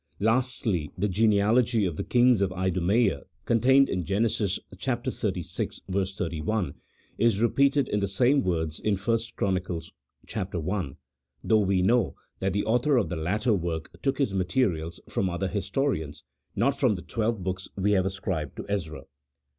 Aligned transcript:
Lastly, 0.19 0.91
the 0.97 1.07
genealogy 1.07 1.85
of 1.85 1.95
the 1.95 2.03
kings 2.03 2.41
of 2.41 2.51
Idumaea 2.53 3.21
contained 3.45 3.87
in 3.87 4.03
Genesis 4.03 4.57
xxxvi. 4.75 6.15
31, 6.17 6.73
is 7.19 7.39
repeated 7.39 7.87
in 7.87 7.99
the 7.99 8.07
same 8.07 8.41
words 8.43 8.79
in 8.79 8.97
1 8.97 9.19
Chron. 9.35 9.59
i., 9.59 10.91
though 11.43 11.59
we 11.59 11.83
know 11.83 12.15
that 12.39 12.53
the 12.53 12.65
author 12.65 12.97
of 12.97 13.09
the 13.09 13.15
latter 13.15 13.53
work 13.53 13.91
took 14.01 14.17
his 14.17 14.33
materials 14.33 14.99
from 15.07 15.29
other 15.29 15.47
historians, 15.47 16.23
not 16.55 16.75
from 16.75 16.95
the 16.95 17.03
twelve 17.03 17.43
hooks 17.43 17.69
we 17.75 17.91
have 17.91 18.07
ascribed 18.07 18.55
to 18.57 18.65
Ezra. 18.67 19.03